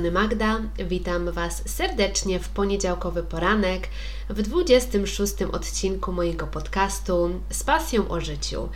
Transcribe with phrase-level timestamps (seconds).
[0.00, 0.60] strony Magda.
[0.88, 3.88] Witam Was serdecznie w poniedziałkowy poranek
[4.28, 8.68] w 26 odcinku mojego podcastu z pasją o życiu.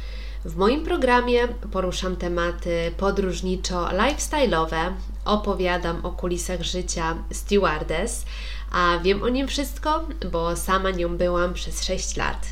[0.44, 4.92] W moim programie poruszam tematy podróżniczo-lifestyle'owe,
[5.24, 8.24] opowiadam o kulisach życia stewardess,
[8.72, 12.46] a wiem o nim wszystko, bo sama nią byłam przez 6 lat.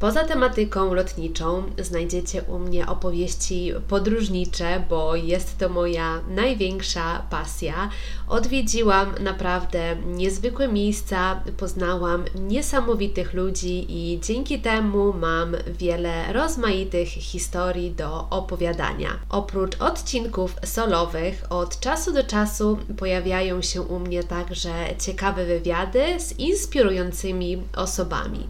[0.00, 7.90] Poza tematyką lotniczą znajdziecie u mnie opowieści podróżnicze, bo jest to moja największa pasja.
[8.28, 18.28] Odwiedziłam naprawdę niezwykłe miejsca, poznałam niesamowitych ludzi i dzięki temu mam wiele rozmaitych historii do
[18.30, 19.10] opowiadania.
[19.30, 26.38] Oprócz odcinków solowych, od czasu do czasu pojawiają się u mnie także ciekawe wywiady z
[26.38, 28.46] inspirującymi osobami.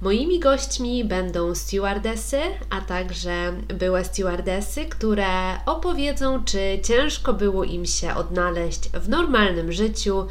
[0.00, 2.40] Moimi gośćmi będą stewardesy,
[2.70, 5.26] a także byłe stewardesy, które
[5.66, 10.26] opowiedzą, czy ciężko było im się odnaleźć w normalnym życiu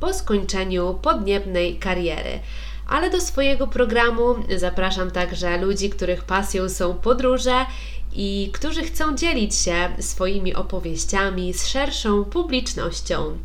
[0.00, 2.40] po skończeniu podniebnej kariery.
[2.88, 7.66] Ale do swojego programu zapraszam także ludzi, których pasją są podróże
[8.12, 13.38] i którzy chcą dzielić się swoimi opowieściami z szerszą publicznością.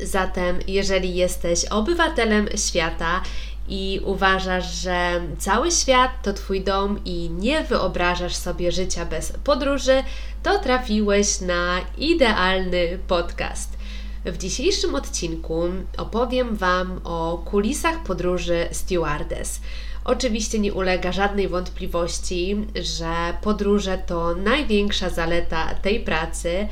[0.00, 3.22] Zatem, jeżeli jesteś obywatelem świata
[3.70, 10.02] i uważasz, że cały świat to Twój dom i nie wyobrażasz sobie życia bez podróży,
[10.42, 13.80] to trafiłeś na idealny podcast.
[14.24, 15.62] W dzisiejszym odcinku
[15.96, 19.60] opowiem Wam o kulisach podróży stewardess.
[20.04, 26.68] Oczywiście nie ulega żadnej wątpliwości, że podróże to największa zaleta tej pracy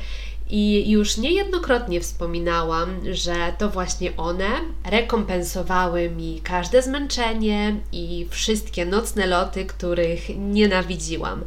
[0.49, 4.49] i już niejednokrotnie wspominałam, że to właśnie one
[4.91, 11.43] rekompensowały mi każde zmęczenie i wszystkie nocne loty, których nienawidziłam.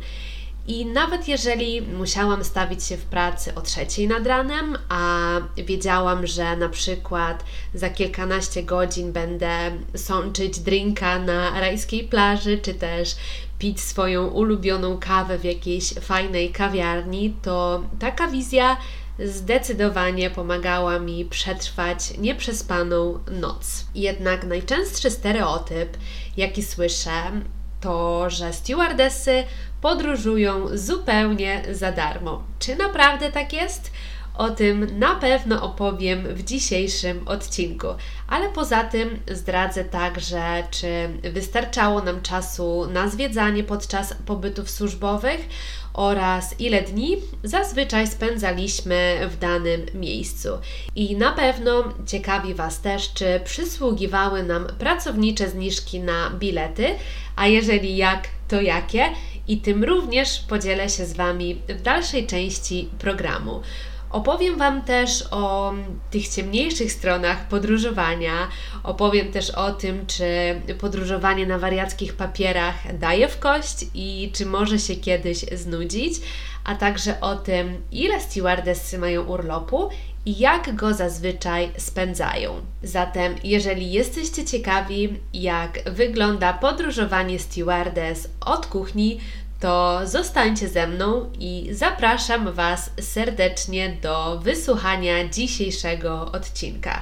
[0.67, 6.57] I nawet jeżeli musiałam stawić się w pracy o trzeciej nad ranem, a wiedziałam, że
[6.57, 13.17] na przykład za kilkanaście godzin będę sączyć drinka na rajskiej plaży, czy też
[13.59, 18.77] pić swoją ulubioną kawę w jakiejś fajnej kawiarni, to taka wizja
[19.19, 23.87] zdecydowanie pomagała mi przetrwać nieprzespaną noc.
[23.95, 25.97] Jednak najczęstszy stereotyp,
[26.37, 27.11] jaki słyszę,
[27.83, 29.45] to, że stewardessy
[29.81, 32.43] podróżują zupełnie za darmo.
[32.59, 33.91] Czy naprawdę tak jest?
[34.35, 37.87] O tym na pewno opowiem w dzisiejszym odcinku,
[38.29, 45.49] ale poza tym zdradzę także, czy wystarczało nam czasu na zwiedzanie podczas pobytów służbowych
[45.95, 50.49] oraz ile dni zazwyczaj spędzaliśmy w danym miejscu.
[50.97, 56.87] I na pewno ciekawi Was też, czy przysługiwały nam pracownicze zniżki na bilety,
[57.37, 59.05] a jeżeli jak, to jakie?
[59.49, 63.63] I tym również podzielę się z Wami w dalszej części programu.
[64.13, 65.73] Opowiem Wam też o
[66.11, 68.49] tych ciemniejszych stronach podróżowania.
[68.83, 70.25] Opowiem też o tym, czy
[70.81, 76.15] podróżowanie na wariackich papierach daje w kość i czy może się kiedyś znudzić,
[76.65, 79.89] a także o tym, ile stewardessy mają urlopu
[80.27, 82.61] i jak go zazwyczaj spędzają.
[82.83, 89.21] Zatem, jeżeli jesteście ciekawi, jak wygląda podróżowanie stewardess od kuchni,
[89.63, 97.01] to zostańcie ze mną i zapraszam Was serdecznie do wysłuchania dzisiejszego odcinka.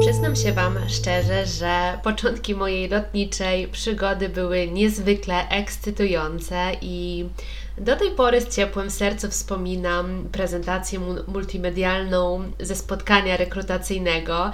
[0.00, 7.24] Przyznam się Wam szczerze, że początki mojej lotniczej przygody były niezwykle ekscytujące i
[7.78, 14.52] do tej pory z ciepłym sercem wspominam prezentację multimedialną ze spotkania rekrutacyjnego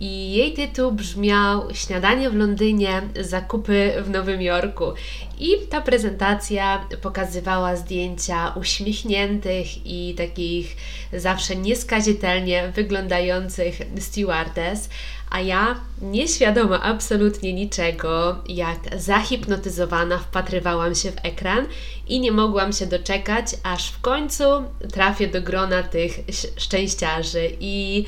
[0.00, 4.84] i jej tytuł brzmiał Śniadanie w Londynie, zakupy w Nowym Jorku.
[5.38, 10.76] I ta prezentacja pokazywała zdjęcia uśmiechniętych i takich
[11.12, 14.88] zawsze nieskazitelnie wyglądających stewardess,
[15.30, 21.66] a ja, nieświadoma absolutnie niczego, jak zahipnotyzowana, wpatrywałam się w ekran
[22.08, 24.44] i nie mogłam się doczekać, aż w końcu
[24.92, 26.20] trafię do grona tych
[26.56, 27.50] szczęściarzy.
[27.60, 28.04] I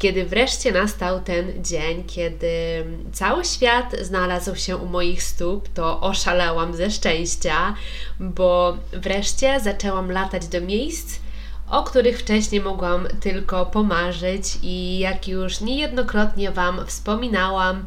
[0.00, 6.74] kiedy wreszcie nastał ten dzień, kiedy cały świat znalazł się u moich stóp, to oszalałam
[6.74, 7.74] ze szczęścia,
[8.20, 11.20] bo wreszcie zaczęłam latać do miejsc,
[11.70, 17.84] o których wcześniej mogłam tylko pomarzyć i jak już niejednokrotnie Wam wspominałam,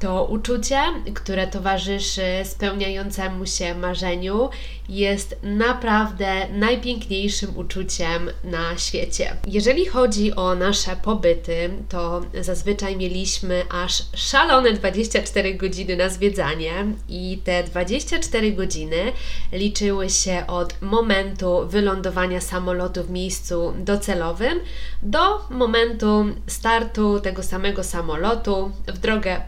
[0.00, 0.80] To uczucie,
[1.14, 4.50] które towarzyszy spełniającemu się marzeniu,
[4.88, 9.36] jest naprawdę najpiękniejszym uczuciem na świecie.
[9.46, 16.72] Jeżeli chodzi o nasze pobyty, to zazwyczaj mieliśmy aż szalone 24 godziny na zwiedzanie
[17.08, 19.12] i te 24 godziny
[19.52, 24.60] liczyły się od momentu wylądowania samolotu w miejscu docelowym
[25.02, 29.40] do momentu startu tego samego samolotu w drogę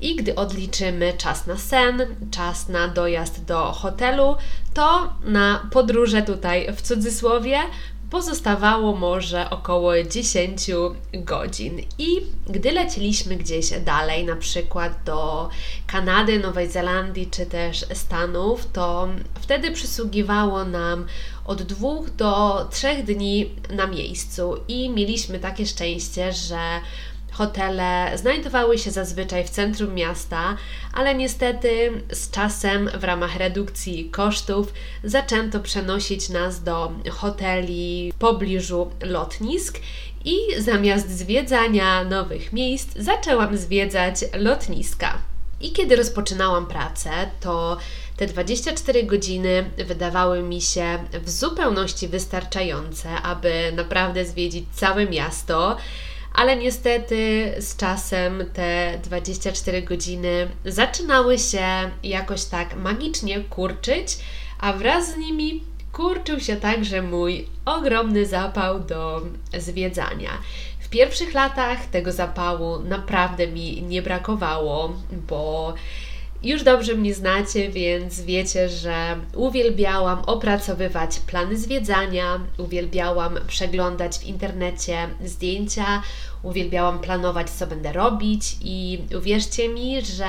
[0.00, 4.36] I gdy odliczymy czas na sen, czas na dojazd do hotelu,
[4.74, 7.58] to na podróże tutaj w cudzysłowie
[8.10, 10.70] pozostawało może około 10
[11.12, 11.80] godzin.
[11.98, 15.48] I gdy leciliśmy gdzieś dalej, na przykład do
[15.86, 19.08] Kanady, Nowej Zelandii czy też Stanów, to
[19.40, 21.06] wtedy przysługiwało nam
[21.44, 26.58] od dwóch do trzech dni na miejscu i mieliśmy takie szczęście, że
[27.38, 30.56] Hotele znajdowały się zazwyczaj w centrum miasta,
[30.94, 34.72] ale niestety z czasem w ramach redukcji kosztów
[35.04, 39.78] zaczęto przenosić nas do hoteli w pobliżu lotnisk
[40.24, 45.18] i zamiast zwiedzania nowych miejsc zaczęłam zwiedzać lotniska.
[45.60, 47.10] I kiedy rozpoczynałam pracę,
[47.40, 47.76] to
[48.16, 55.76] te 24 godziny wydawały mi się w zupełności wystarczające, aby naprawdę zwiedzić całe miasto
[56.38, 61.66] ale niestety z czasem te 24 godziny zaczynały się
[62.02, 64.18] jakoś tak magicznie kurczyć,
[64.58, 69.22] a wraz z nimi kurczył się także mój ogromny zapał do
[69.58, 70.30] zwiedzania.
[70.80, 74.92] W pierwszych latach tego zapału naprawdę mi nie brakowało,
[75.28, 75.74] bo
[76.42, 85.08] już dobrze mnie znacie, więc wiecie, że uwielbiałam opracowywać plany zwiedzania, uwielbiałam przeglądać w internecie
[85.24, 86.02] zdjęcia,
[86.42, 90.26] uwielbiałam planować, co będę robić, i uwierzcie mi, że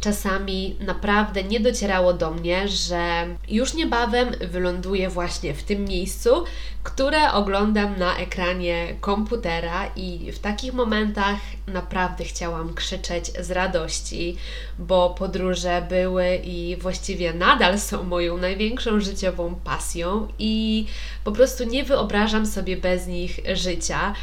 [0.00, 6.44] czasami naprawdę nie docierało do mnie, że już niebawem wyląduję właśnie w tym miejscu,
[6.82, 14.36] które oglądam na ekranie komputera, i w takich momentach naprawdę chciałam krzyczeć z radości,
[14.78, 20.86] bo podróże były i właściwie nadal są moją największą życiową pasją, i
[21.24, 24.14] po prostu nie wyobrażam sobie bez nich życia.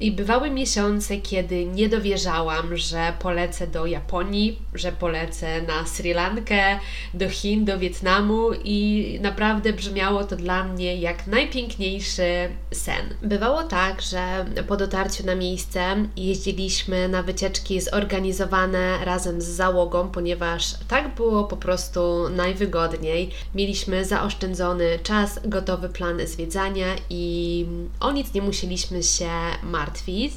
[0.00, 6.78] I bywały miesiące, kiedy nie dowierzałam, że polecę do Japonii, że polecę na Sri Lankę,
[7.14, 13.14] do Chin, do Wietnamu i naprawdę brzmiało to dla mnie jak najpiękniejszy sen.
[13.22, 20.74] Bywało tak, że po dotarciu na miejsce jeździliśmy na wycieczki zorganizowane razem z załogą, ponieważ
[20.88, 23.30] tak było po prostu najwygodniej.
[23.54, 27.66] Mieliśmy zaoszczędzony czas, gotowy plan zwiedzania i
[28.00, 29.30] o nic nie musieliśmy się
[29.62, 30.32] martwić martwić.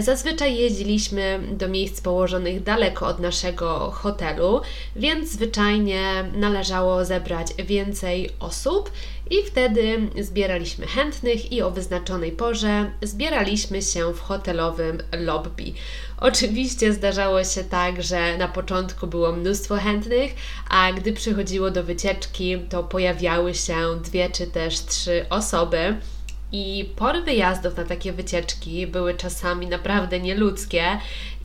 [0.00, 4.60] Zazwyczaj jeździliśmy do miejsc położonych daleko od naszego hotelu,
[4.96, 8.90] więc zwyczajnie należało zebrać więcej osób
[9.30, 15.72] i wtedy zbieraliśmy chętnych i o wyznaczonej porze zbieraliśmy się w hotelowym lobby.
[16.18, 20.34] Oczywiście zdarzało się tak, że na początku było mnóstwo chętnych,
[20.70, 25.96] a gdy przychodziło do wycieczki, to pojawiały się dwie czy też trzy osoby.
[26.58, 30.82] I pory wyjazdów na takie wycieczki były czasami naprawdę nieludzkie.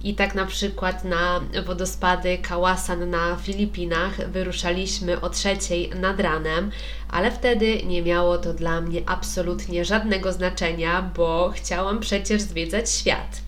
[0.04, 6.72] I tak na przykład na wodospady Kałasan na Filipinach wyruszaliśmy o trzeciej nad ranem,
[7.10, 13.42] ale wtedy nie miało to dla mnie absolutnie żadnego znaczenia, bo chciałam przecież zwiedzać świat.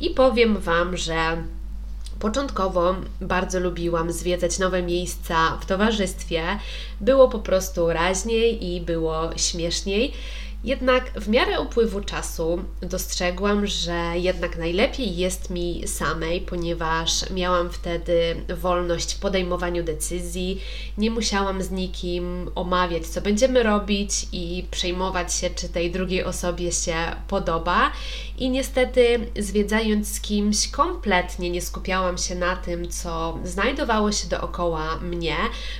[0.00, 1.36] I powiem Wam, że
[2.20, 6.42] Początkowo bardzo lubiłam zwiedzać nowe miejsca w towarzystwie.
[7.00, 10.12] Było po prostu raźniej i było śmieszniej.
[10.64, 18.36] Jednak w miarę upływu czasu dostrzegłam, że jednak najlepiej jest mi samej, ponieważ miałam wtedy
[18.56, 20.60] wolność w podejmowaniu decyzji,
[20.98, 26.72] nie musiałam z nikim omawiać, co będziemy robić i przejmować się, czy tej drugiej osobie
[26.72, 26.96] się
[27.28, 27.92] podoba.
[28.38, 34.96] I niestety, zwiedzając z kimś, kompletnie nie skupiałam się na tym, co znajdowało się dookoła
[34.96, 35.36] mnie,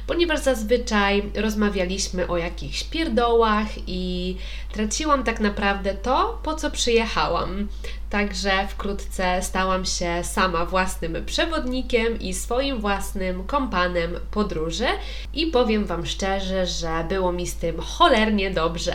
[0.06, 4.36] ponieważ zazwyczaj rozmawialiśmy o jakichś pierdołach i
[4.72, 7.68] traciłam tak naprawdę to, po co przyjechałam.
[8.10, 14.86] Także wkrótce stałam się sama własnym przewodnikiem i swoim własnym kompanem podróży
[15.34, 18.94] i powiem Wam szczerze, że było mi z tym cholernie dobrze.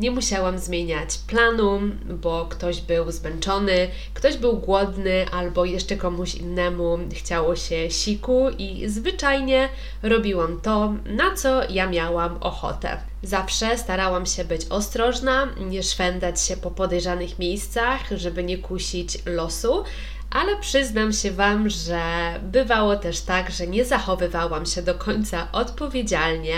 [0.00, 1.80] Nie musiałam zmieniać planu,
[2.22, 8.88] bo ktoś był zmęczony, ktoś był głodny albo jeszcze komuś innemu chciało się siku i
[8.88, 9.68] zwyczajnie
[10.02, 13.13] robiłam to, na co ja miałam ochotę.
[13.24, 19.84] Zawsze starałam się być ostrożna, nie szwendać się po podejrzanych miejscach, żeby nie kusić losu,
[20.30, 22.00] ale przyznam się Wam, że
[22.42, 26.54] bywało też tak, że nie zachowywałam się do końca odpowiedzialnie,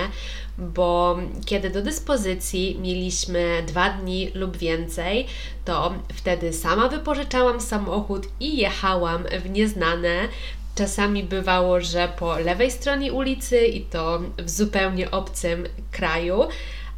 [0.59, 5.27] bo kiedy do dyspozycji mieliśmy dwa dni lub więcej,
[5.65, 10.29] to wtedy sama wypożyczałam samochód i jechałam w nieznane.
[10.77, 16.43] Czasami bywało, że po lewej stronie ulicy i to w zupełnie obcym kraju,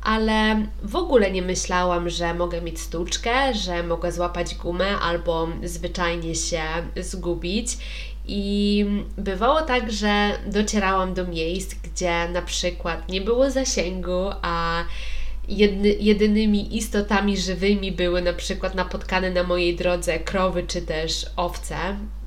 [0.03, 6.35] ale w ogóle nie myślałam, że mogę mieć stuczkę, że mogę złapać gumę albo zwyczajnie
[6.35, 6.63] się
[6.97, 7.79] zgubić.
[8.27, 14.85] I bywało tak, że docierałam do miejsc, gdzie na przykład nie było zasięgu, a
[15.49, 21.77] jedny, jedynymi istotami żywymi były na przykład napotkane na mojej drodze krowy czy też owce.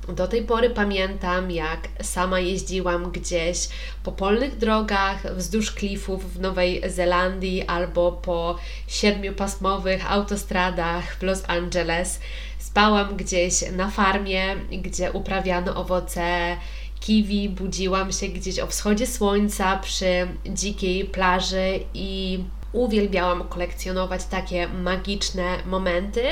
[0.08, 3.68] Do tej pory pamiętam, jak sama jeździłam gdzieś
[4.02, 12.20] po polnych drogach, wzdłuż klifów w Nowej Zelandii albo po siedmiopasmowych autostradach w Los Angeles.
[12.58, 16.56] Spałam gdzieś na farmie, gdzie uprawiano owoce
[17.00, 25.58] kiwi, budziłam się gdzieś o wschodzie słońca przy dzikiej plaży i uwielbiałam kolekcjonować takie magiczne
[25.66, 26.22] momenty,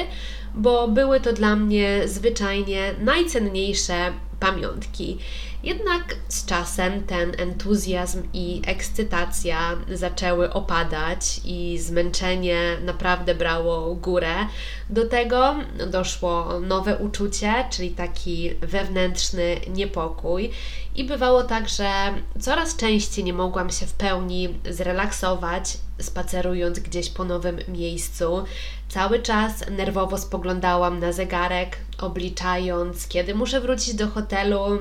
[0.54, 5.18] bo były to dla mnie zwyczajnie najcenniejsze pamiątki.
[5.62, 14.34] Jednak z czasem ten entuzjazm i ekscytacja zaczęły opadać i zmęczenie naprawdę brało górę.
[14.90, 15.54] Do tego
[15.90, 20.50] doszło nowe uczucie, czyli taki wewnętrzny niepokój.
[20.96, 21.90] I bywało tak, że
[22.40, 28.44] coraz częściej nie mogłam się w pełni zrelaksować, spacerując gdzieś po nowym miejscu.
[28.90, 34.78] Cały czas nerwowo spoglądałam na zegarek, obliczając, kiedy muszę wrócić do hotelu,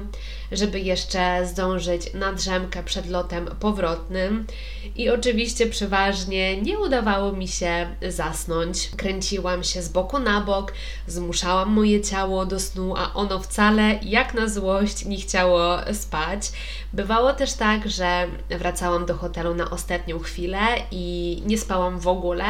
[0.51, 4.47] żeby jeszcze zdążyć na drzemkę przed lotem powrotnym.
[4.95, 8.89] I oczywiście przeważnie nie udawało mi się zasnąć.
[8.97, 10.73] Kręciłam się z boku na bok,
[11.07, 16.51] zmuszałam moje ciało do snu, a ono wcale, jak na złość, nie chciało spać.
[16.93, 20.60] Bywało też tak, że wracałam do hotelu na ostatnią chwilę
[20.91, 22.46] i nie spałam w ogóle,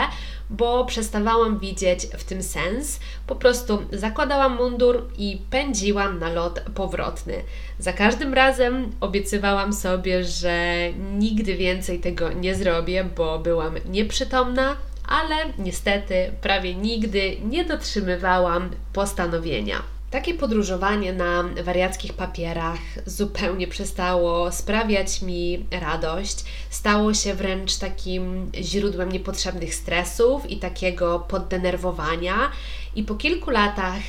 [0.49, 2.99] bo przestawałam widzieć w tym sens.
[3.27, 7.33] Po prostu zakładałam mundur i pędziłam na lot powrotny.
[7.79, 10.75] Za każdym razem obiecywałam sobie, że
[11.17, 14.75] nigdy więcej tego nie zrobię, bo byłam nieprzytomna,
[15.07, 19.98] ale niestety prawie nigdy nie dotrzymywałam postanowienia.
[20.11, 26.45] Takie podróżowanie na wariackich papierach zupełnie przestało sprawiać mi radość.
[26.69, 32.51] Stało się wręcz takim źródłem niepotrzebnych stresów i takiego poddenerwowania.
[32.95, 34.01] I po kilku latach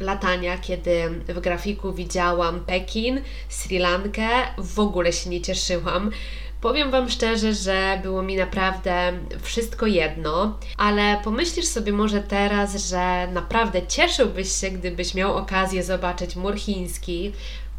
[0.00, 6.10] latania, kiedy w grafiku widziałam Pekin, Sri Lankę, w ogóle się nie cieszyłam
[6.60, 9.12] Powiem Wam szczerze, że było mi naprawdę
[9.42, 16.36] wszystko jedno, ale pomyślisz sobie może teraz, że naprawdę cieszyłbyś się, gdybyś miał okazję zobaczyć
[16.36, 17.32] mur chiński,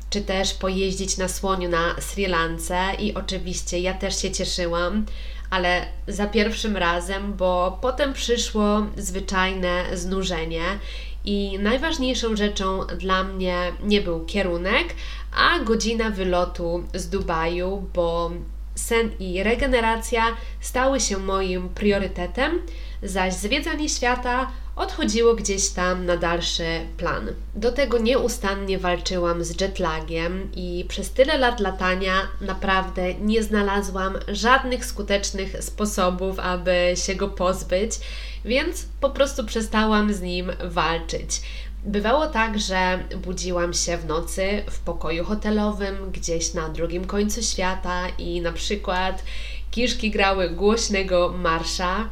[0.10, 5.06] czy też pojeździć na słoniu na Sri Lance i oczywiście ja też się cieszyłam,
[5.50, 10.64] ale za pierwszym razem, bo potem przyszło zwyczajne znużenie
[11.26, 14.88] i najważniejszą rzeczą dla mnie nie był kierunek,
[15.36, 18.32] a godzina wylotu z Dubaju, bo
[18.90, 20.24] sen i regeneracja
[20.62, 22.62] stały się moim priorytetem,
[23.04, 27.28] zaś zwiedzanie świata odchodziło gdzieś tam na dalszy plan.
[27.56, 34.86] Do tego nieustannie walczyłam z jetlagiem i przez tyle lat latania naprawdę nie znalazłam żadnych
[34.86, 37.92] skutecznych sposobów, aby się go pozbyć,
[38.46, 41.42] więc po prostu przestałam z nim walczyć.
[41.84, 48.08] Bywało tak, że budziłam się w nocy w pokoju hotelowym gdzieś na drugim końcu świata
[48.18, 49.24] i na przykład
[49.72, 52.10] kiszki grały głośnego marsza.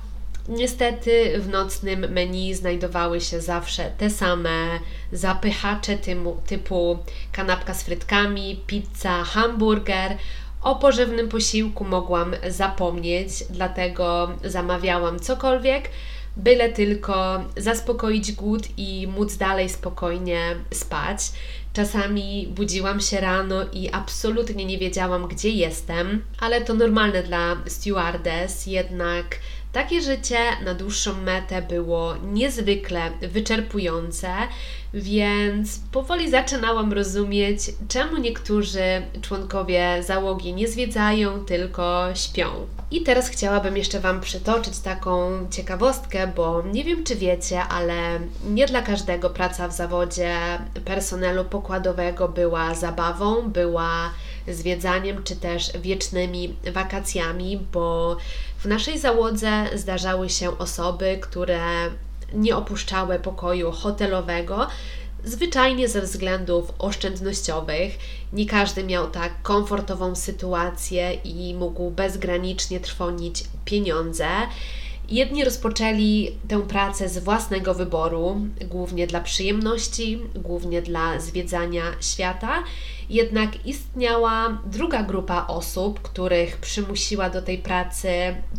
[0.49, 4.79] Niestety w nocnym menu znajdowały się zawsze te same
[5.11, 6.97] zapychacze typu, typu
[7.31, 10.17] kanapka z frytkami, pizza, hamburger.
[10.61, 15.89] O pożywnym posiłku mogłam zapomnieć, dlatego zamawiałam cokolwiek
[16.37, 21.19] byle tylko zaspokoić głód i móc dalej spokojnie spać.
[21.73, 28.67] Czasami budziłam się rano i absolutnie nie wiedziałam, gdzie jestem, ale to normalne dla stewardess,
[28.67, 29.39] jednak
[29.71, 34.27] takie życie na dłuższą metę było niezwykle wyczerpujące,
[34.93, 42.47] więc powoli zaczynałam rozumieć, czemu niektórzy członkowie załogi nie zwiedzają, tylko śpią.
[42.91, 48.19] I teraz chciałabym jeszcze Wam przytoczyć taką ciekawostkę, bo nie wiem, czy wiecie, ale
[48.49, 50.35] nie dla każdego praca w zawodzie
[50.85, 54.09] personelu pokładowego była zabawą, była
[54.47, 58.17] zwiedzaniem czy też wiecznymi wakacjami, bo
[58.57, 61.61] w naszej załodze zdarzały się osoby, które
[62.33, 64.67] nie opuszczały pokoju hotelowego
[65.27, 67.97] zwyczajnie ze względów oszczędnościowych.
[68.33, 74.27] Nie każdy miał tak komfortową sytuację i mógł bezgranicznie trwonić pieniądze.
[75.09, 82.63] Jedni rozpoczęli tę pracę z własnego wyboru, głównie dla przyjemności, głównie dla zwiedzania świata.
[83.09, 88.09] Jednak istniała druga grupa osób, których przymusiła do tej pracy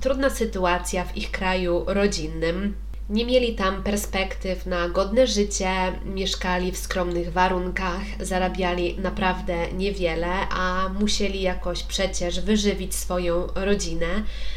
[0.00, 2.74] trudna sytuacja w ich kraju rodzinnym.
[3.10, 5.70] Nie mieli tam perspektyw na godne życie,
[6.04, 14.06] mieszkali w skromnych warunkach, zarabiali naprawdę niewiele, a musieli jakoś przecież wyżywić swoją rodzinę.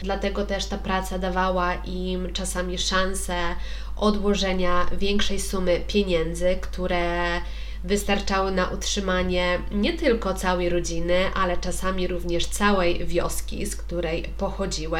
[0.03, 3.36] Dlatego też ta praca dawała im czasami szansę
[3.96, 7.41] odłożenia większej sumy pieniędzy, które
[7.84, 15.00] wystarczały na utrzymanie nie tylko całej rodziny, ale czasami również całej wioski, z której pochodziły.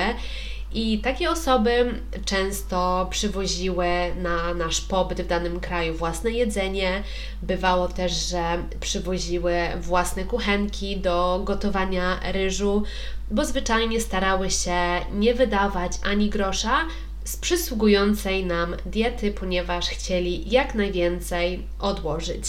[0.74, 3.88] I takie osoby często przywoziły
[4.22, 7.04] na nasz pobyt w danym kraju własne jedzenie.
[7.42, 8.44] Bywało też, że
[8.80, 12.84] przywoziły własne kuchenki do gotowania ryżu,
[13.32, 14.75] bo zwyczajnie starały się
[15.13, 16.78] nie wydawać ani grosza
[17.24, 22.44] z przysługującej nam diety, ponieważ chcieli jak najwięcej odłożyć.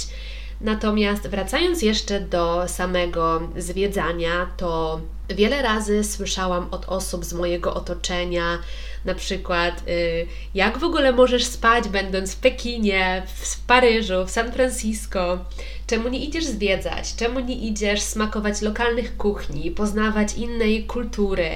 [0.63, 8.59] Natomiast wracając jeszcze do samego zwiedzania, to wiele razy słyszałam od osób z mojego otoczenia,
[9.05, 14.53] na przykład, y, jak w ogóle możesz spać, będąc w Pekinie, w Paryżu, w San
[14.53, 15.39] Francisco?
[15.87, 17.17] Czemu nie idziesz zwiedzać?
[17.17, 21.51] Czemu nie idziesz smakować lokalnych kuchni, poznawać innej kultury?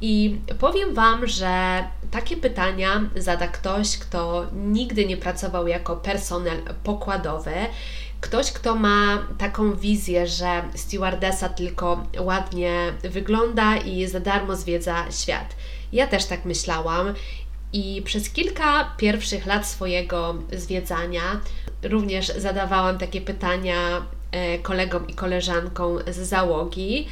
[0.00, 7.52] I powiem Wam, że takie pytania zada ktoś, kto nigdy nie pracował jako personel pokładowy
[8.20, 15.56] Ktoś, kto ma taką wizję, że stewardesa tylko ładnie wygląda i za darmo zwiedza świat.
[15.92, 17.14] Ja też tak myślałam
[17.72, 21.40] i przez kilka pierwszych lat swojego zwiedzania
[21.82, 27.08] również zadawałam takie pytania e, kolegom i koleżankom z załogi.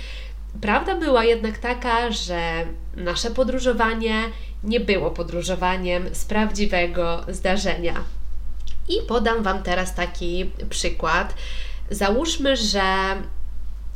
[0.60, 4.22] Prawda była jednak taka, że nasze podróżowanie
[4.64, 7.94] nie było podróżowaniem z prawdziwego zdarzenia.
[8.88, 11.34] I podam Wam teraz taki przykład.
[11.90, 12.82] Załóżmy, że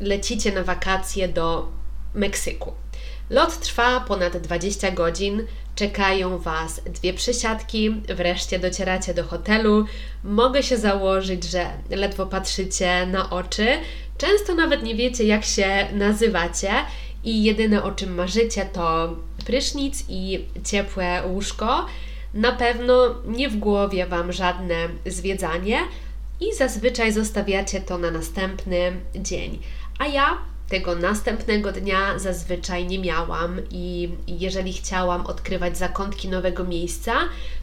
[0.00, 1.68] lecicie na wakacje do
[2.14, 2.72] Meksyku.
[3.30, 9.84] Lot trwa ponad 20 godzin, czekają Was dwie przesiadki, wreszcie docieracie do hotelu.
[10.24, 13.66] Mogę się założyć, że ledwo patrzycie na oczy,
[14.18, 16.70] często nawet nie wiecie, jak się nazywacie,
[17.24, 21.86] i jedyne o czym marzycie to prysznic i ciepłe łóżko.
[22.34, 25.78] Na pewno nie w głowie Wam żadne zwiedzanie
[26.40, 29.58] i zazwyczaj zostawiacie to na następny dzień.
[29.98, 30.38] A ja
[30.68, 37.14] tego następnego dnia zazwyczaj nie miałam i jeżeli chciałam odkrywać zakątki nowego miejsca,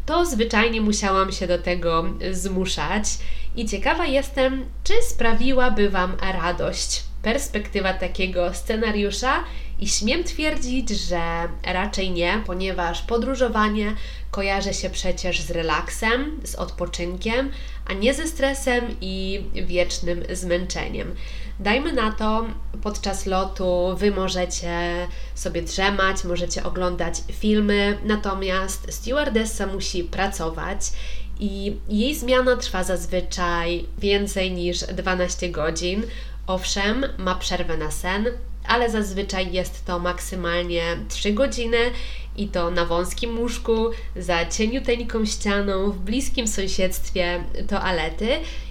[0.06, 3.04] to zwyczajnie musiałam się do tego zmuszać.
[3.56, 9.44] I ciekawa jestem, czy sprawiłaby Wam radość perspektywa takiego scenariusza
[9.80, 11.22] i śmiem twierdzić, że
[11.64, 13.96] raczej nie, ponieważ podróżowanie
[14.32, 17.52] kojarzy się przecież z relaksem, z odpoczynkiem,
[17.86, 21.16] a nie ze stresem i wiecznym zmęczeniem.
[21.60, 22.46] Dajmy na to,
[22.84, 30.80] podczas lotu Wy możecie sobie drzemać, możecie oglądać filmy, natomiast stewardessa musi pracować
[31.40, 36.04] i jej zmiana trwa zazwyczaj więcej niż 12 godzin.
[36.48, 38.26] Owszem, ma przerwę na sen,
[38.68, 41.78] ale zazwyczaj jest to maksymalnie 3 godziny
[42.38, 48.28] i to na wąskim łóżku, za cieniuteńką ścianą, w bliskim sąsiedztwie toalety.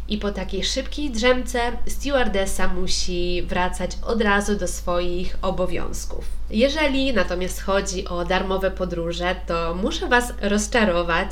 [0.08, 6.24] I po takiej szybkiej drzemce stewardessa musi wracać od razu do swoich obowiązków.
[6.50, 11.30] Jeżeli natomiast chodzi o darmowe podróże, to muszę Was rozczarować,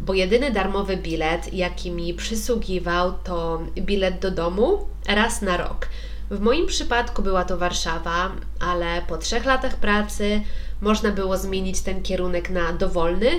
[0.00, 5.88] bo jedyny darmowy bilet, jaki mi przysługiwał, to bilet do domu raz na rok.
[6.30, 10.40] W moim przypadku była to Warszawa, ale po trzech latach pracy
[10.80, 13.30] można było zmienić ten kierunek na dowolny,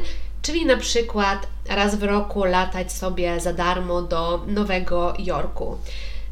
[0.41, 5.77] czyli na przykład raz w roku latać sobie za darmo do Nowego Jorku.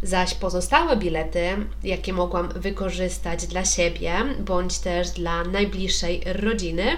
[0.04, 1.48] Zaś pozostałe bilety,
[1.84, 6.98] jakie mogłam wykorzystać dla siebie bądź też dla najbliższej rodziny,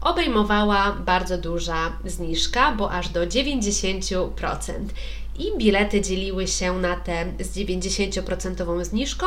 [0.00, 4.72] obejmowała bardzo duża zniżka, bo aż do 90%
[5.38, 9.26] i bilety dzieliły się na te z 90% zniżką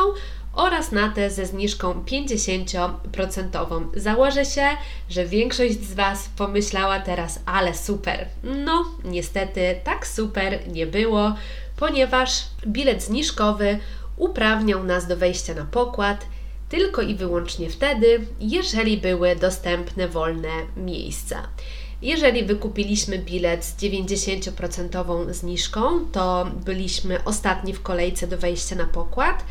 [0.52, 3.88] oraz na te ze zniżką 50%.
[3.94, 4.66] Założę się,
[5.10, 8.26] że większość z Was pomyślała teraz, ale super.
[8.44, 11.34] No, niestety tak super nie było,
[11.76, 13.78] ponieważ bilet zniżkowy
[14.16, 16.26] uprawniał nas do wejścia na pokład
[16.68, 21.48] tylko i wyłącznie wtedy, jeżeli były dostępne wolne miejsca.
[22.02, 29.44] Jeżeli wykupiliśmy bilet z 90% zniżką, to byliśmy ostatni w kolejce do wejścia na pokład,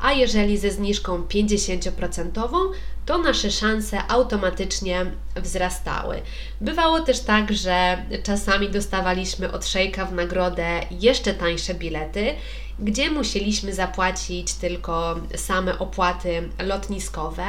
[0.00, 2.70] a jeżeli ze zniżką 50%,
[3.06, 6.22] to nasze szanse automatycznie wzrastały.
[6.60, 12.34] Bywało też tak, że czasami dostawaliśmy od szejka w nagrodę jeszcze tańsze bilety,
[12.78, 17.46] gdzie musieliśmy zapłacić tylko same opłaty lotniskowe.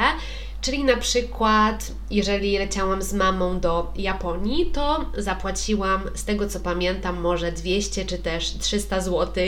[0.62, 7.20] Czyli na przykład, jeżeli leciałam z mamą do Japonii, to zapłaciłam, z tego co pamiętam,
[7.20, 9.44] może 200 czy też 300 zł,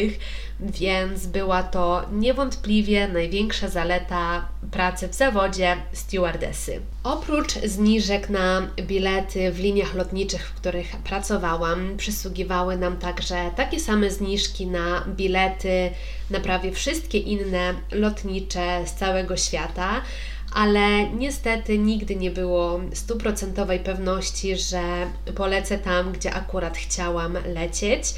[0.60, 6.80] więc była to niewątpliwie największa zaleta pracy w zawodzie stewardessy.
[7.04, 14.10] Oprócz zniżek na bilety w liniach lotniczych, w których pracowałam, przysługiwały nam także takie same
[14.10, 15.90] zniżki na bilety
[16.30, 20.02] na prawie wszystkie inne lotnicze z całego świata
[20.54, 24.82] ale niestety nigdy nie było stuprocentowej pewności, że
[25.34, 28.14] polecę tam, gdzie akurat chciałam lecieć.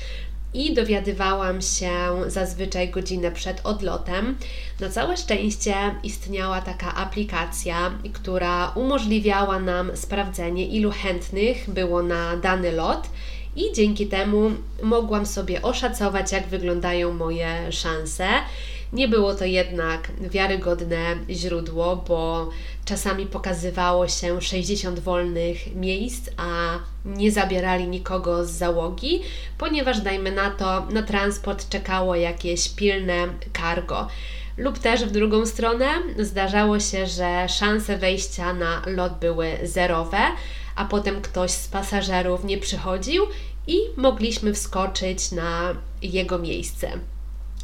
[0.54, 1.90] I dowiadywałam się
[2.26, 4.36] zazwyczaj godzinę przed odlotem.
[4.80, 12.72] Na całe szczęście istniała taka aplikacja, która umożliwiała nam sprawdzenie, ilu chętnych było na dany
[12.72, 13.08] lot
[13.56, 14.50] i dzięki temu
[14.82, 18.28] mogłam sobie oszacować, jak wyglądają moje szanse.
[18.92, 22.50] Nie było to jednak wiarygodne źródło, bo
[22.84, 29.22] czasami pokazywało się 60 wolnych miejsc, a nie zabierali nikogo z załogi,
[29.58, 34.08] ponieważ dajmy na to, na transport czekało jakieś pilne cargo.
[34.56, 40.18] Lub też w drugą stronę zdarzało się, że szanse wejścia na lot były zerowe,
[40.76, 43.26] a potem ktoś z pasażerów nie przychodził
[43.66, 46.92] i mogliśmy wskoczyć na jego miejsce.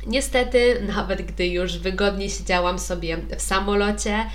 [0.07, 4.27] Niestety, nawet gdy już wygodnie siedziałam sobie w samolocie,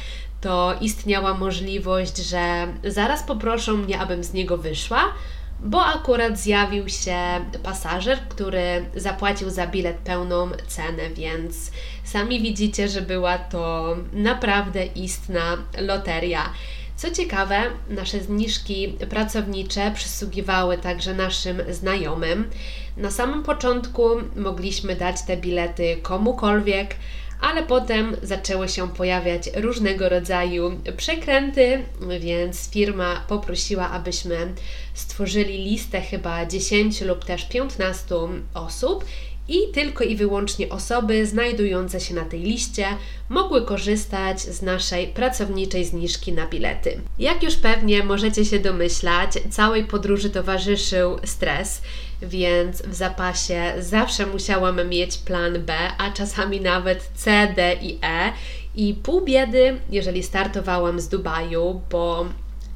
[0.41, 5.13] to istniała możliwość, że zaraz poproszą mnie, abym z niego wyszła,
[5.59, 7.17] bo akurat zjawił się
[7.63, 11.71] pasażer, który zapłacił za bilet pełną cenę, więc
[12.03, 16.49] sami widzicie, że była to naprawdę istna loteria.
[16.97, 22.49] Co ciekawe, nasze zniżki pracownicze przysługiwały także naszym znajomym.
[22.97, 26.95] Na samym początku mogliśmy dać te bilety komukolwiek,
[27.41, 31.83] ale potem zaczęły się pojawiać różnego rodzaju przekręty,
[32.19, 34.53] więc firma poprosiła, abyśmy
[34.93, 38.15] stworzyli listę chyba 10 lub też 15
[38.53, 39.05] osób
[39.47, 42.85] i tylko i wyłącznie osoby znajdujące się na tej liście
[43.29, 47.01] mogły korzystać z naszej pracowniczej zniżki na bilety.
[47.19, 51.81] Jak już pewnie możecie się domyślać, całej podróży towarzyszył stres,
[52.21, 58.31] więc w zapasie zawsze musiałam mieć plan B, a czasami nawet C, D i E.
[58.75, 62.25] I pół biedy, jeżeli startowałam z Dubaju, bo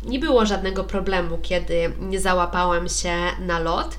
[0.06, 3.96] nie było żadnego problemu, kiedy nie załapałam się na lot.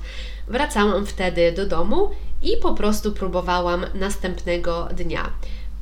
[0.47, 2.09] Wracałam wtedy do domu
[2.43, 5.29] i po prostu próbowałam następnego dnia.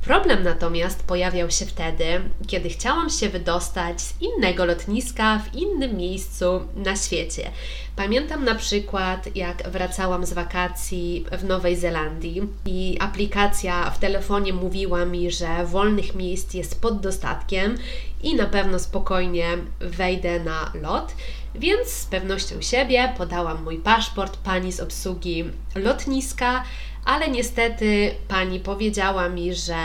[0.01, 2.05] Problem natomiast pojawiał się wtedy,
[2.47, 6.45] kiedy chciałam się wydostać z innego lotniska w innym miejscu
[6.75, 7.51] na świecie.
[7.95, 15.05] Pamiętam na przykład, jak wracałam z wakacji w Nowej Zelandii i aplikacja w telefonie mówiła
[15.05, 17.77] mi, że wolnych miejsc jest pod dostatkiem
[18.23, 21.15] i na pewno spokojnie wejdę na lot.
[21.55, 25.43] Więc z pewnością siebie podałam mój paszport pani z obsługi
[25.75, 26.63] lotniska,
[27.05, 29.75] ale niestety pani powiedziała mi, że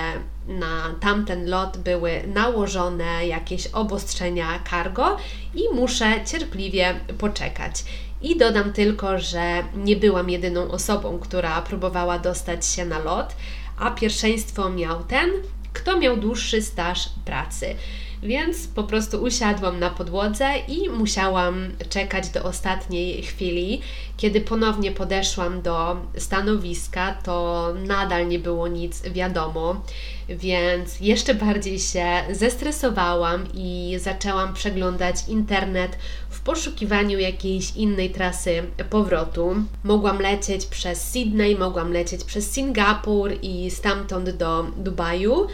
[0.48, 5.16] na tamten lot były nałożone jakieś obostrzenia cargo
[5.54, 7.84] i muszę cierpliwie poczekać.
[8.22, 13.36] I dodam tylko, że nie byłam jedyną osobą, która próbowała dostać się na lot,
[13.78, 15.30] a pierwszeństwo miał ten,
[15.72, 17.74] kto miał dłuższy staż pracy.
[18.22, 23.80] Więc po prostu usiadłam na podłodze i musiałam czekać do ostatniej chwili.
[24.16, 29.80] Kiedy ponownie podeszłam do stanowiska, to nadal nie było nic wiadomo,
[30.28, 35.98] więc jeszcze bardziej się zestresowałam i zaczęłam przeglądać internet
[36.30, 39.54] w poszukiwaniu jakiejś innej trasy powrotu.
[39.84, 45.46] Mogłam lecieć przez Sydney, mogłam lecieć przez Singapur i stamtąd do Dubaju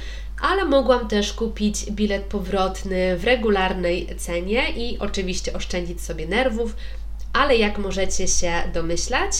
[0.42, 6.76] ale mogłam też kupić bilet powrotny w regularnej cenie i oczywiście oszczędzić sobie nerwów,
[7.32, 9.32] ale jak możecie się domyślać,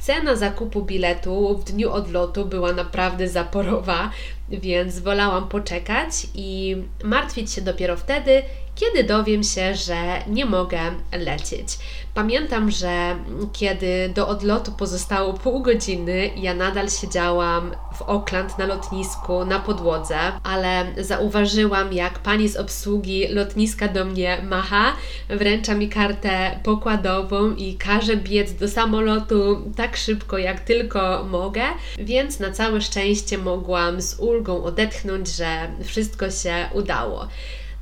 [0.00, 4.10] cena zakupu biletu w dniu odlotu była naprawdę zaporowa,
[4.50, 8.42] więc wolałam poczekać i martwić się dopiero wtedy,
[8.78, 10.80] kiedy dowiem się, że nie mogę
[11.12, 11.78] lecieć.
[12.14, 13.16] Pamiętam, że
[13.52, 20.18] kiedy do odlotu pozostało pół godziny, ja nadal siedziałam w Oakland na lotnisku na podłodze,
[20.42, 24.92] ale zauważyłam, jak pani z obsługi lotniska do mnie macha,
[25.28, 31.62] wręcza mi kartę pokładową i każe biec do samolotu tak szybko, jak tylko mogę,
[31.98, 35.46] więc na całe szczęście mogłam z ulgą odetchnąć, że
[35.84, 37.28] wszystko się udało.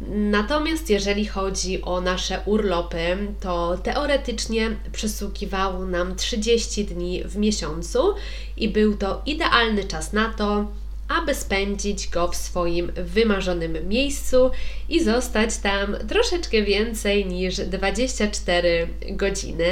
[0.09, 8.15] Natomiast jeżeli chodzi o nasze urlopy, to teoretycznie przysługiwało nam 30 dni w miesiącu
[8.57, 10.67] i był to idealny czas na to,
[11.09, 14.51] aby spędzić go w swoim wymarzonym miejscu
[14.89, 19.67] i zostać tam troszeczkę więcej niż 24 godziny.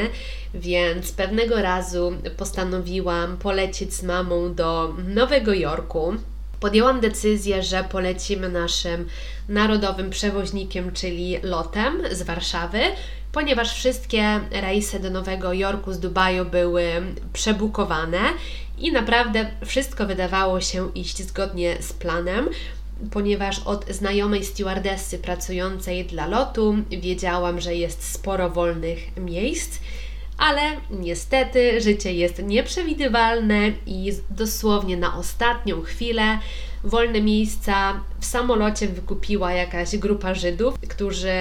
[0.55, 6.15] Więc pewnego razu postanowiłam polecieć z mamą do Nowego Jorku
[6.61, 9.09] podjęłam decyzję, że polecimy naszym
[9.49, 12.81] narodowym przewoźnikiem, czyli lotem z Warszawy,
[13.33, 16.87] ponieważ wszystkie rejsy do Nowego Jorku z Dubaju były
[17.33, 18.21] przebukowane
[18.79, 22.49] i naprawdę wszystko wydawało się iść zgodnie z planem
[23.11, 29.79] ponieważ od znajomej stewardessy pracującej dla lotu wiedziałam, że jest sporo wolnych miejsc
[30.39, 36.39] ale niestety życie jest nieprzewidywalne i dosłownie na ostatnią chwilę
[36.85, 41.33] wolne miejsca w samolocie wykupiła jakaś grupa Żydów, którzy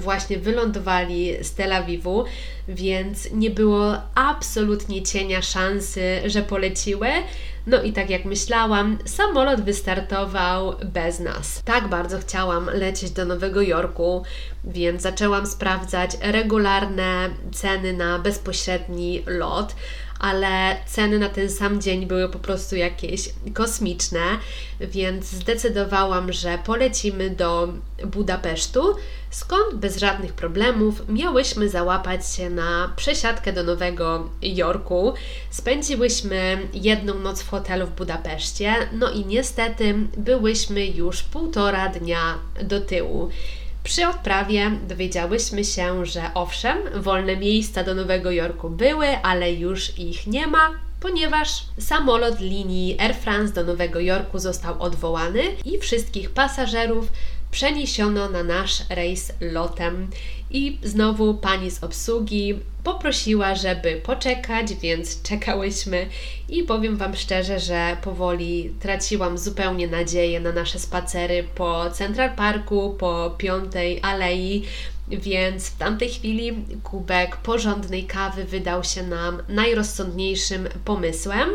[0.00, 2.24] właśnie wylądowali z Tel Awiwu,
[2.68, 7.08] więc nie było absolutnie cienia szansy, że poleciły.
[7.66, 11.62] No i tak jak myślałam, samolot wystartował bez nas.
[11.64, 14.22] Tak bardzo chciałam lecieć do Nowego Jorku,
[14.64, 19.74] więc zaczęłam sprawdzać regularne ceny na bezpośredni lot
[20.22, 24.20] ale ceny na ten sam dzień były po prostu jakieś kosmiczne,
[24.80, 27.68] więc zdecydowałam, że polecimy do
[28.06, 28.96] Budapesztu,
[29.30, 35.14] skąd bez żadnych problemów miałyśmy załapać się na przesiadkę do Nowego Jorku.
[35.50, 42.80] Spędziłyśmy jedną noc w hotelu w Budapeszcie, no i niestety byłyśmy już półtora dnia do
[42.80, 43.30] tyłu.
[43.84, 50.26] Przy odprawie dowiedziałyśmy się, że owszem, wolne miejsca do Nowego Jorku były, ale już ich
[50.26, 57.08] nie ma, ponieważ samolot linii Air France do Nowego Jorku został odwołany i wszystkich pasażerów
[57.52, 60.10] przeniesiono na nasz rejs lotem.
[60.50, 66.06] I znowu pani z obsługi poprosiła, żeby poczekać, więc czekałyśmy
[66.48, 72.96] i powiem Wam szczerze, że powoli traciłam zupełnie nadzieję na nasze spacery po Central Parku,
[72.98, 74.64] po Piątej Alei,
[75.08, 81.48] więc w tamtej chwili kubek porządnej kawy wydał się nam najrozsądniejszym pomysłem.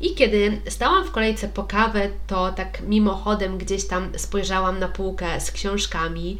[0.00, 5.40] I kiedy stałam w kolejce po kawę, to tak mimochodem gdzieś tam spojrzałam na półkę
[5.40, 6.38] z książkami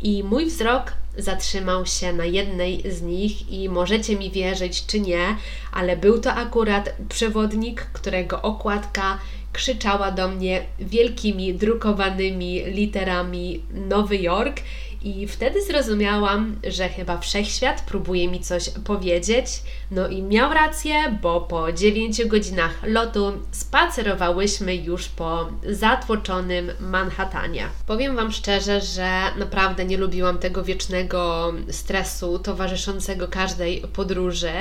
[0.00, 5.36] i mój wzrok zatrzymał się na jednej z nich i możecie mi wierzyć czy nie,
[5.72, 9.18] ale był to akurat przewodnik, którego okładka
[9.52, 14.60] krzyczała do mnie wielkimi drukowanymi literami Nowy Jork
[15.04, 19.46] i wtedy zrozumiałam, że chyba wszechświat próbuje mi coś powiedzieć.
[19.90, 27.68] No i miał rację, bo po 9 godzinach lotu spacerowałyśmy już po zatłoczonym Manhattanie.
[27.86, 34.52] Powiem Wam szczerze, że naprawdę nie lubiłam tego wiecznego stresu towarzyszącego każdej podróży.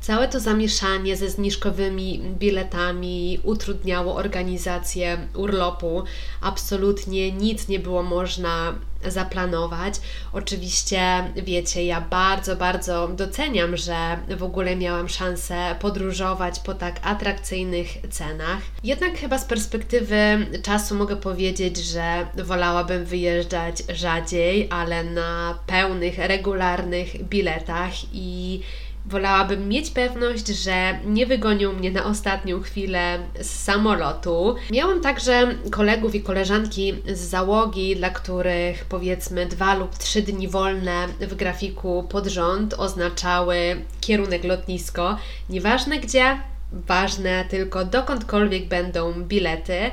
[0.00, 6.04] Całe to zamieszanie ze zniżkowymi biletami utrudniało organizację urlopu.
[6.40, 8.74] Absolutnie nic nie było można
[9.06, 9.94] zaplanować.
[10.32, 17.88] Oczywiście, wiecie, ja bardzo, bardzo doceniam, że w ogóle miałam szansę podróżować po tak atrakcyjnych
[18.10, 18.60] cenach.
[18.84, 27.24] Jednak chyba z perspektywy czasu mogę powiedzieć, że wolałabym wyjeżdżać rzadziej, ale na pełnych, regularnych
[27.24, 28.60] biletach i
[29.06, 34.56] Wolałabym mieć pewność, że nie wygonią mnie na ostatnią chwilę z samolotu.
[34.72, 41.06] Miałam także kolegów i koleżanki z załogi, dla których powiedzmy dwa lub trzy dni wolne
[41.20, 43.56] w grafiku pod rząd oznaczały
[44.00, 45.16] kierunek lotnisko.
[45.50, 46.38] Nieważne gdzie,
[46.72, 49.90] ważne tylko dokądkolwiek będą bilety.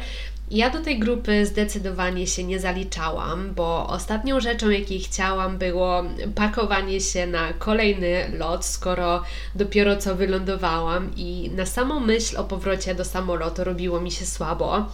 [0.51, 6.03] Ja do tej grupy zdecydowanie się nie zaliczałam, bo ostatnią rzeczą, jakiej chciałam, było
[6.35, 9.23] pakowanie się na kolejny lot, skoro
[9.55, 14.85] dopiero co wylądowałam i na samą myśl o powrocie do samolotu robiło mi się słabo.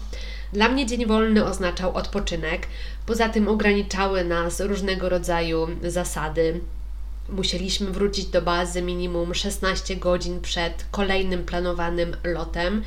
[0.53, 2.67] Dla mnie dzień wolny oznaczał odpoczynek,
[3.05, 6.61] poza tym ograniczały nas różnego rodzaju zasady.
[7.29, 12.83] Musieliśmy wrócić do bazy minimum 16 godzin przed kolejnym planowanym lotem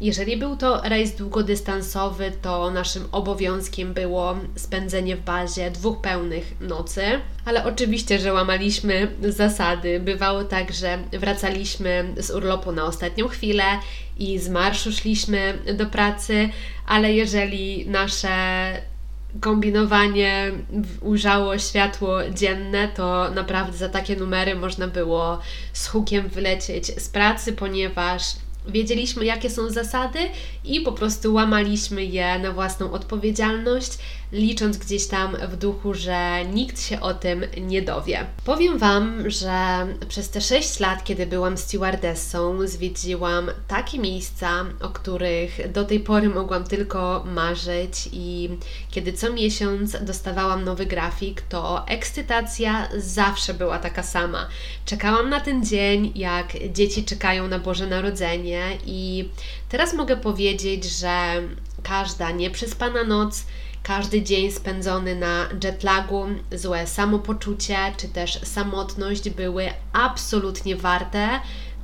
[0.00, 7.02] Jeżeli był to rejs długodystansowy, to naszym obowiązkiem było spędzenie w bazie dwóch pełnych nocy,
[7.44, 10.00] ale oczywiście, że łamaliśmy zasady.
[10.00, 13.64] Bywało tak, że wracaliśmy z urlopu na ostatnią chwilę
[14.18, 16.48] i z marszu szliśmy do pracy,
[16.86, 18.36] ale jeżeli nasze
[19.40, 20.50] kombinowanie
[21.00, 25.38] ujrzało światło dzienne, to naprawdę za takie numery można było
[25.72, 28.22] z hukiem wylecieć z pracy, ponieważ
[28.68, 30.18] wiedzieliśmy, jakie są zasady
[30.64, 33.98] i po prostu łamaliśmy je na własną odpowiedzialność,
[34.32, 38.26] licząc gdzieś tam w duchu, że nikt się o tym nie dowie.
[38.44, 45.72] Powiem Wam, że przez te 6 lat, kiedy byłam stewardessą, zwiedziłam takie miejsca, o których
[45.72, 48.48] do tej pory mogłam tylko marzyć i
[48.90, 54.48] kiedy co miesiąc dostawałam nowy grafik, to ekscytacja zawsze była taka sama.
[54.84, 58.55] Czekałam na ten dzień, jak dzieci czekają na Boże Narodzenie
[58.86, 59.28] i
[59.68, 61.42] teraz mogę powiedzieć, że
[61.82, 63.44] każda nieprzespana noc
[63.86, 71.28] każdy dzień spędzony na jetlagu, złe samopoczucie czy też samotność były absolutnie warte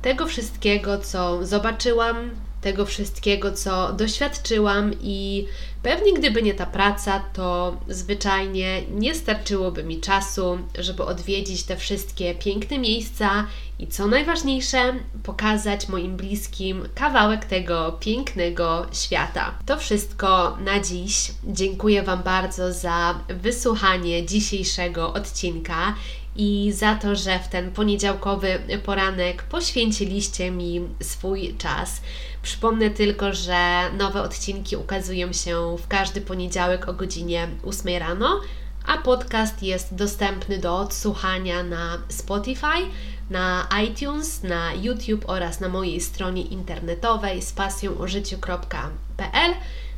[0.01, 2.15] tego wszystkiego, co zobaczyłam,
[2.61, 5.47] tego wszystkiego, co doświadczyłam i
[5.83, 12.35] pewnie gdyby nie ta praca, to zwyczajnie nie starczyłoby mi czasu, żeby odwiedzić te wszystkie
[12.35, 13.47] piękne miejsca
[13.79, 19.53] i co najważniejsze, pokazać moim bliskim kawałek tego pięknego świata.
[19.65, 21.31] To wszystko na dziś.
[21.43, 25.95] Dziękuję Wam bardzo za wysłuchanie dzisiejszego odcinka
[26.35, 32.01] i za to, że w ten poniedziałkowy poranek poświęciliście mi swój czas.
[32.41, 38.41] Przypomnę tylko, że nowe odcinki ukazują się w każdy poniedziałek o godzinie 8 rano,
[38.85, 42.89] a podcast jest dostępny do odsłuchania na Spotify,
[43.33, 49.53] na iTunes, na YouTube oraz na mojej stronie internetowej spasjonożyciu.pl.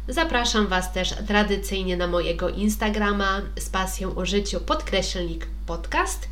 [0.07, 3.69] Zapraszam Was też tradycyjnie na mojego Instagrama z
[4.65, 6.29] podkreślnik podcast.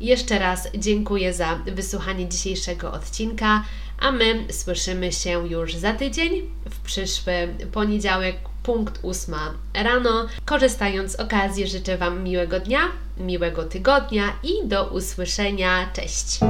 [0.00, 3.64] Jeszcze raz dziękuję za wysłuchanie dzisiejszego odcinka,
[3.98, 8.36] a my słyszymy się już za tydzień, w przyszły poniedziałek,
[8.70, 9.34] punkt 8
[9.74, 10.26] rano.
[10.44, 12.80] Korzystając z okazji, życzę Wam miłego dnia,
[13.16, 15.90] miłego tygodnia i do usłyszenia.
[15.92, 16.40] Cześć!